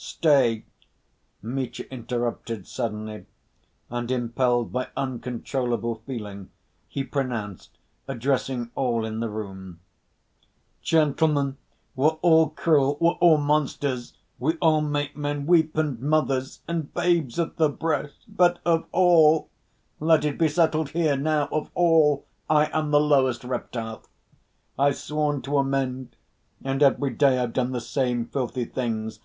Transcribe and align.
"Stay," 0.00 0.64
Mitya 1.42 1.84
interrupted, 1.90 2.68
suddenly, 2.68 3.26
and 3.90 4.12
impelled 4.12 4.70
by 4.72 4.86
uncontrollable 4.96 6.04
feeling 6.06 6.50
he 6.86 7.02
pronounced, 7.02 7.78
addressing 8.06 8.70
all 8.76 9.04
in 9.04 9.18
the 9.18 9.28
room: 9.28 9.80
"Gentlemen, 10.82 11.56
we're 11.96 12.10
all 12.22 12.50
cruel, 12.50 12.96
we're 13.00 13.14
all 13.18 13.38
monsters, 13.38 14.12
we 14.38 14.54
all 14.58 14.82
make 14.82 15.16
men 15.16 15.46
weep, 15.46 15.76
and 15.76 15.98
mothers, 15.98 16.60
and 16.68 16.94
babes 16.94 17.36
at 17.40 17.56
the 17.56 17.68
breast, 17.68 18.18
but 18.28 18.60
of 18.64 18.86
all, 18.92 19.50
let 19.98 20.24
it 20.24 20.38
be 20.38 20.46
settled 20.46 20.90
here, 20.90 21.16
now, 21.16 21.48
of 21.50 21.72
all 21.74 22.24
I 22.48 22.70
am 22.72 22.92
the 22.92 23.00
lowest 23.00 23.42
reptile! 23.42 24.04
I've 24.78 24.94
sworn 24.94 25.42
to 25.42 25.58
amend, 25.58 26.14
and 26.62 26.84
every 26.84 27.10
day 27.10 27.40
I've 27.40 27.52
done 27.52 27.72
the 27.72 27.80
same 27.80 28.26
filthy 28.26 28.64
things. 28.64 29.18